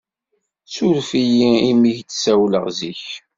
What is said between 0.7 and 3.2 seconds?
Suref-iyi imi k-d-ssawleɣ zik.